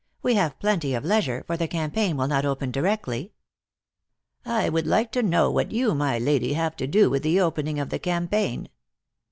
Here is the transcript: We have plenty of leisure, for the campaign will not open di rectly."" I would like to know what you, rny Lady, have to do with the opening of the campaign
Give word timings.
We 0.23 0.33
have 0.33 0.57
plenty 0.57 0.95
of 0.95 1.05
leisure, 1.05 1.43
for 1.45 1.57
the 1.57 1.67
campaign 1.67 2.17
will 2.17 2.27
not 2.27 2.43
open 2.43 2.71
di 2.71 2.79
rectly."" 2.81 3.33
I 4.45 4.67
would 4.67 4.87
like 4.87 5.11
to 5.11 5.21
know 5.21 5.51
what 5.51 5.71
you, 5.71 5.91
rny 5.91 6.19
Lady, 6.19 6.53
have 6.53 6.75
to 6.77 6.87
do 6.87 7.07
with 7.11 7.21
the 7.21 7.39
opening 7.39 7.77
of 7.79 7.89
the 7.89 7.99
campaign 7.99 8.69